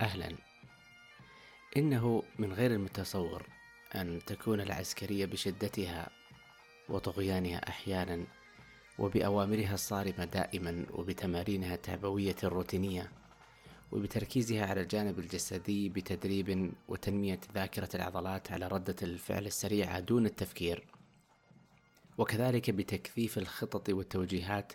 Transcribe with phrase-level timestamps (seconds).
[0.00, 0.36] أهلا.
[1.76, 3.46] إنه من غير المتصور
[3.94, 6.10] أن تكون العسكرية بشدتها
[6.88, 8.24] وطغيانها أحيانا
[8.98, 13.10] وبأوامرها الصارمة دائما وبتمارينها التعبوية الروتينية
[13.92, 20.84] وبتركيزها على الجانب الجسدي بتدريب وتنمية ذاكرة العضلات على ردة الفعل السريعة دون التفكير
[22.18, 24.72] وكذلك بتكثيف الخطط والتوجيهات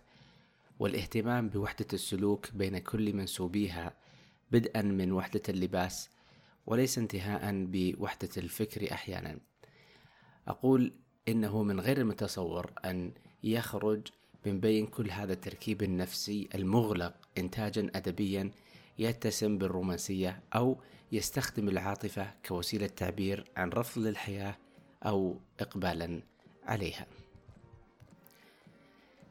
[0.79, 3.93] والاهتمام بوحدة السلوك بين كل منسوبيها
[4.51, 6.09] بدءا من وحدة اللباس
[6.65, 9.39] وليس انتهاء بوحدة الفكر أحيانا
[10.47, 10.93] أقول
[11.27, 13.11] إنه من غير المتصور أن
[13.43, 14.07] يخرج
[14.45, 18.51] من بين كل هذا التركيب النفسي المغلق إنتاجا أدبيا
[18.99, 20.77] يتسم بالرومانسية أو
[21.11, 24.57] يستخدم العاطفة كوسيلة تعبير عن رفض للحياة
[25.05, 26.21] أو إقبالا
[26.63, 27.05] عليها.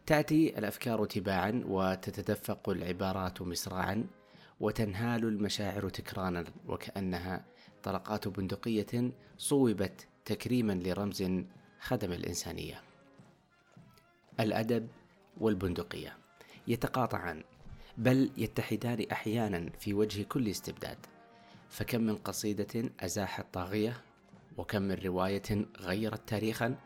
[0.07, 4.07] تأتي الأفكار تباعا وتتدفق العبارات مصراعا
[4.61, 7.45] وتنهال المشاعر تكرانا وكأنها
[7.83, 11.25] طلقات بندقية صوبت تكريما لرمز
[11.81, 12.81] خدم الإنسانية.
[14.41, 14.89] الأدب
[15.41, 16.17] والبندقية
[16.69, 17.43] يتقاطعان
[17.99, 20.99] بل يتحدان أحيانا في وجه كل استبداد
[21.69, 24.03] فكم من قصيدة أزاحت طاغية
[24.57, 26.77] وكم من رواية غيرت تاريخا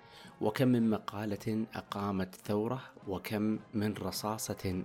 [0.41, 4.85] وكم من مقالة أقامت ثورة وكم من رصاصة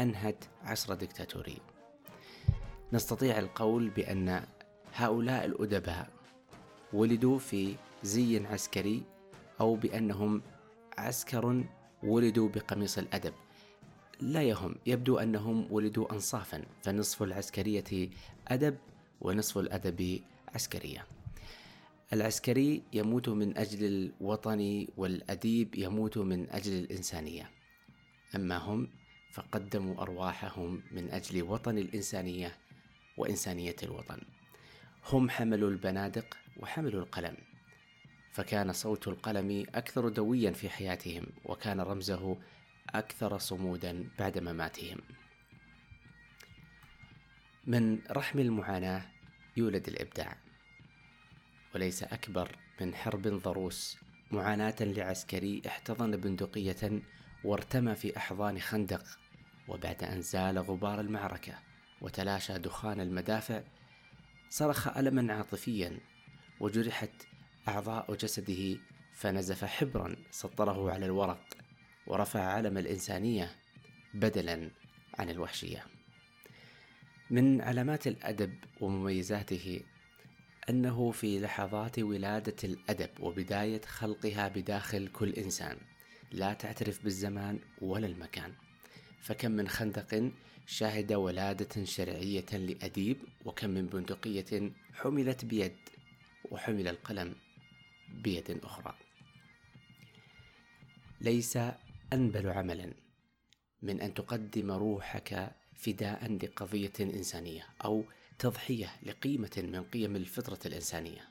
[0.00, 1.58] أنهت عصر دكتاتوري
[2.92, 4.42] نستطيع القول بأن
[4.94, 6.10] هؤلاء الأدباء
[6.92, 9.02] ولدوا في زي عسكري
[9.60, 10.42] أو بأنهم
[10.98, 11.64] عسكر
[12.02, 13.32] ولدوا بقميص الأدب.
[14.20, 18.10] لا يهم يبدو أنهم ولدوا أنصافا فنصف العسكرية
[18.48, 18.76] أدب
[19.20, 20.20] ونصف الأدب
[20.54, 21.06] عسكرية.
[22.12, 27.50] العسكري يموت من أجل الوطن والأديب يموت من أجل الإنسانية.
[28.34, 28.88] أما هم
[29.32, 32.56] فقدموا أرواحهم من أجل وطن الإنسانية
[33.16, 34.20] وإنسانية الوطن.
[35.12, 37.36] هم حملوا البنادق وحملوا القلم.
[38.32, 42.38] فكان صوت القلم أكثر دويا في حياتهم وكان رمزه
[42.88, 44.98] أكثر صمودا بعد مماتهم.
[47.66, 49.02] من رحم المعاناة
[49.56, 50.36] يولد الإبداع.
[51.74, 53.98] وليس أكبر من حرب ضروس
[54.30, 57.02] معاناة لعسكري احتضن بندقية
[57.44, 59.04] وارتمى في أحضان خندق
[59.68, 61.54] وبعد أن زال غبار المعركة.
[62.00, 63.62] وتلاشى دخان المدافع
[64.50, 65.98] صرخ ألما عاطفيا
[66.60, 67.10] وجرحت
[67.68, 68.78] أعضاء جسده
[69.14, 71.44] فنزف حبرا سطره على الورق
[72.06, 73.56] ورفع علم الإنسانية
[74.14, 74.70] بدلا
[75.18, 75.84] عن الوحشية.
[77.30, 79.80] من علامات الأدب ومميزاته
[80.70, 85.78] أنه في لحظات ولادة الأدب وبداية خلقها بداخل كل إنسان
[86.32, 88.54] لا تعترف بالزمان ولا المكان
[89.20, 90.30] فكم من خندق
[90.66, 95.76] شاهد ولادة شرعية لأديب وكم من بندقية حملت بيد
[96.50, 97.34] وحمل القلم
[98.08, 98.94] بيد أخرى
[101.20, 101.58] ليس
[102.12, 102.92] أنبل عملا
[103.82, 108.04] من أن تقدم روحك فداء لقضية إنسانية أو
[108.38, 111.28] تضحية لقيمة من قيم الفطرة الإنسانية.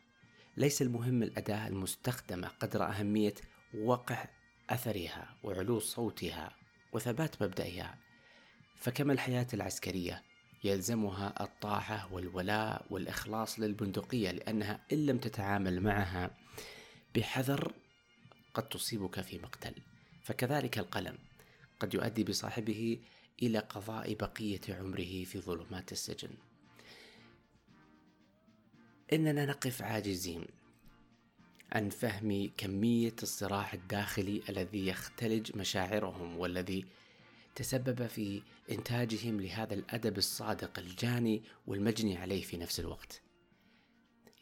[0.57, 3.33] ليس المهم الأداة المستخدمة قدر أهمية
[3.77, 4.25] وقع
[4.69, 6.58] أثرها وعلو صوتها
[6.91, 7.97] وثبات مبدئها.
[8.77, 10.23] فكما الحياة العسكرية
[10.63, 16.37] يلزمها الطاعة والولاء والإخلاص للبندقية لأنها إن لم تتعامل معها
[17.15, 17.73] بحذر
[18.53, 19.73] قد تصيبك في مقتل.
[20.23, 21.17] فكذلك القلم
[21.79, 22.99] قد يؤدي بصاحبه
[23.43, 26.29] إلى قضاء بقية عمره في ظلمات السجن
[29.13, 30.45] إننا نقف عاجزين
[31.71, 36.85] عن فهم كمية الصراع الداخلي الذي يختلج مشاعرهم والذي
[37.55, 38.41] تسبب في
[38.71, 43.21] إنتاجهم لهذا الأدب الصادق الجاني والمجني عليه في نفس الوقت.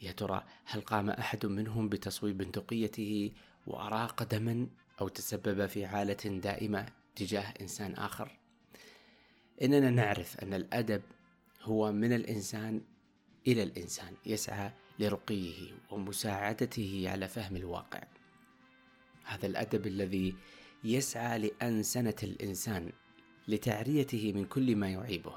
[0.01, 3.31] يا ترى هل قام أحد منهم بتصويب بندقيته
[3.67, 4.67] وأراق دما
[5.01, 6.85] أو تسبب في حالة دائمة
[7.15, 8.39] تجاه إنسان آخر؟
[9.61, 11.01] إننا نعرف أن الأدب
[11.61, 12.81] هو من الإنسان
[13.47, 18.03] إلى الإنسان يسعى لرقيه ومساعدته على فهم الواقع.
[19.23, 20.35] هذا الأدب الذي
[20.83, 22.91] يسعى لأنسنة الإنسان
[23.47, 25.35] لتعريته من كل ما يعيبه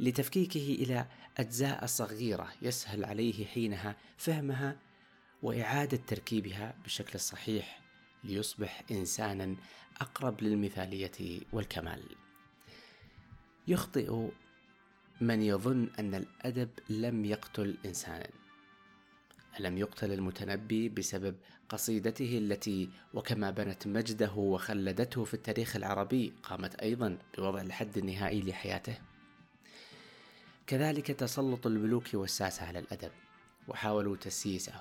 [0.00, 1.06] لتفكيكه إلى
[1.38, 4.78] أجزاء صغيرة يسهل عليه حينها فهمها
[5.42, 7.80] وإعادة تركيبها بالشكل الصحيح
[8.24, 9.56] ليصبح انسانا
[10.00, 12.02] أقرب للمثالية والكمال.
[13.68, 14.28] يخطئ
[15.20, 18.28] من يظن أن الأدب لم يقتل إنسانا.
[19.60, 21.36] ألم يقتل المتنبي بسبب
[21.68, 28.98] قصيدته التي وكما بنت مجده وخلدته في التاريخ العربي قامت أيضا بوضع الحد النهائي لحياته؟
[30.66, 33.10] كذلك تسلط الملوك والساسة على الأدب
[33.68, 34.74] وحاولوا تسييسه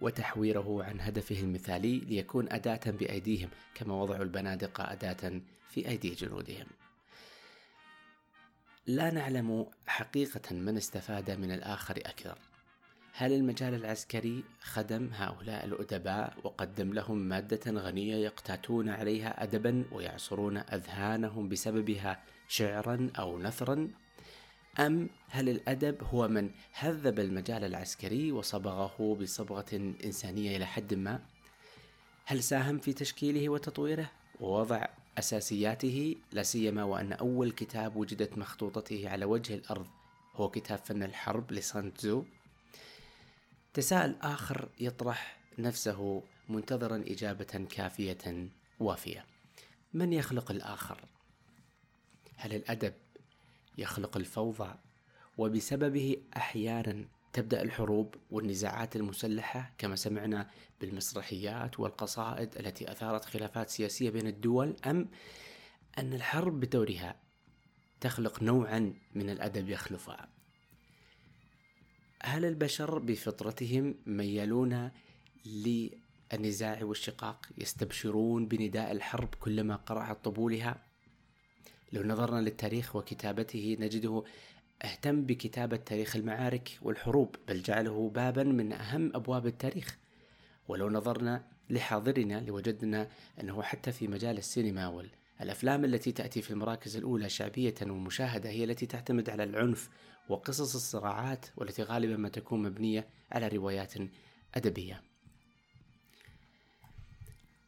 [0.00, 6.66] وتحويره عن هدفه المثالي ليكون أداة بأيديهم كما وضعوا البنادق أداة في أيدي جنودهم.
[8.90, 12.38] لا نعلم حقيقة من استفاد من الآخر أكثر.
[13.12, 21.48] هل المجال العسكري خدم هؤلاء الأدباء وقدم لهم مادة غنية يقتاتون عليها أدبا ويعصرون أذهانهم
[21.48, 23.90] بسببها شعرا أو نثرا؟
[24.78, 31.20] أم هل الأدب هو من هذب المجال العسكري وصبغه بصبغة إنسانية إلى حد ما؟
[32.24, 34.10] هل ساهم في تشكيله وتطويره؟
[34.40, 34.86] ووضع
[35.20, 39.86] أساسياته لا سيما وأن أول كتاب وجدت مخطوطته على وجه الأرض
[40.34, 42.24] هو كتاب فن الحرب لسانتزو.
[43.74, 48.48] تساءل آخر يطرح نفسه منتظرا إجابة كافية
[48.80, 49.26] وافية.
[49.94, 51.04] من يخلق الآخر؟
[52.36, 52.94] هل الأدب
[53.78, 54.74] يخلق الفوضى؟
[55.38, 60.50] وبسببه أحيانا تبدأ الحروب والنزاعات المسلحة كما سمعنا
[60.80, 65.08] بالمسرحيات والقصائد التي أثارت خلافات سياسية بين الدول أم
[65.98, 67.16] أن الحرب بدورها
[68.00, 70.28] تخلق نوعا من الأدب يخلفها.
[72.22, 74.90] هل البشر بفطرتهم ميالون
[75.46, 80.82] للنزاع والشقاق يستبشرون بنداء الحرب كلما قرعت طبولها؟
[81.92, 84.24] لو نظرنا للتاريخ وكتابته نجده
[84.84, 89.98] اهتم بكتابة تاريخ المعارك والحروب بل جعله بابا من أهم أبواب التاريخ.
[90.68, 93.08] ولو نظرنا لحاضرنا لوجدنا
[93.40, 95.04] أنه حتى في مجال السينما
[95.40, 99.88] والأفلام التي تأتي في المراكز الأولى شعبية ومشاهدة هي التي تعتمد على العنف
[100.28, 103.94] وقصص الصراعات والتي غالبا ما تكون مبنية على روايات
[104.54, 105.02] أدبية.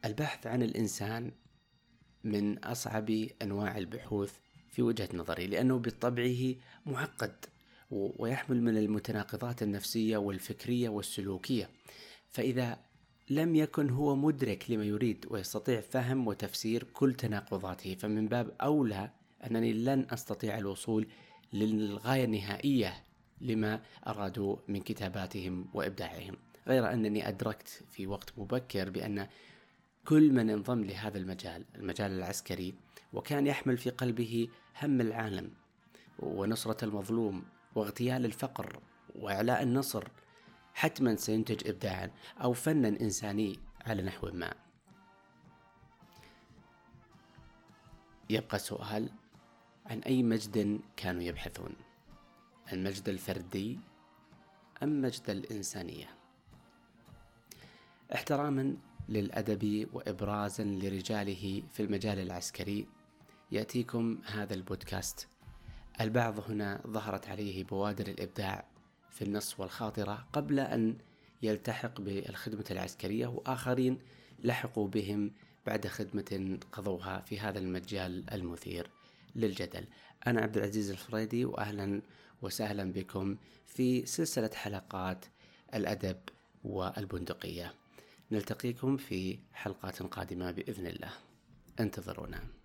[0.05, 1.33] البحث عن الإنسان
[2.25, 3.11] من أصعب
[3.43, 4.37] أنواع البحوث
[4.73, 6.55] في وجهة نظري لأنه بطبعه
[6.87, 7.35] معقد
[7.91, 11.71] ويحمل من المتناقضات النفسية والفكرية والسلوكية.
[12.31, 12.79] فإذا
[13.31, 19.11] لم يكن هو مدرك لما يريد ويستطيع فهم وتفسير كل تناقضاته فمن باب أولى
[19.47, 21.07] أنني لن أستطيع الوصول
[21.53, 22.95] للغاية النهائية
[23.41, 26.37] لما أرادوا من كتاباتهم وإبداعهم.
[26.69, 29.29] غير أنني أدركت في وقت مبكر بأن
[30.05, 32.75] كل من انضم لهذا المجال المجال العسكري
[33.13, 34.49] وكان يحمل في قلبه
[34.83, 35.51] هم العالم
[36.19, 37.45] ونصرة المظلوم
[37.75, 38.81] واغتيال الفقر
[39.15, 40.09] وإعلاء النصر
[40.75, 42.11] حتما سينتج إبداعا
[42.43, 44.55] أو فنا إنساني على نحو ما.
[48.31, 49.09] يبقى السؤال
[49.87, 51.73] عن أي مجد كانوا يبحثون؟
[52.73, 53.79] المجد الفردي
[54.83, 56.09] أم مجد الإنسانية؟
[58.15, 58.77] احتراما
[59.09, 62.87] للأدب وإبرازا لرجاله في المجال العسكري.
[63.53, 65.29] يأتيكم هذا البودكاست.
[66.01, 68.65] البعض هنا ظهرت عليه بوادر الإبداع
[69.11, 70.97] في النص والخاطرة قبل أن
[71.43, 73.99] يلتحق بالخدمة العسكرية وآخرين
[74.45, 75.31] لحقوا بهم
[75.67, 78.91] بعد خدمة قضوها في هذا المجال المثير
[79.37, 79.85] للجدل.
[80.27, 82.03] أنا عبد العزيز الفريدي وأهلا
[82.43, 85.25] وسهلا بكم في سلسلة حلقات
[85.75, 86.17] الأدب
[86.65, 87.75] والبندقية.
[88.33, 91.11] نلتقيكم في حلقات قادمة بإذن الله.
[91.81, 92.62] انتظرونا.